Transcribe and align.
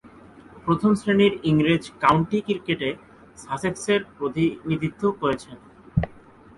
প্রথম-শ্রেণীর 0.65 1.33
ইংরেজ 1.43 1.83
কাউন্টি 2.01 2.39
ক্রিকেটে 2.41 2.89
সাসেক্সের 3.37 4.01
প্রতিনিধিত্ব 4.17 5.03
করেছেন। 5.21 5.55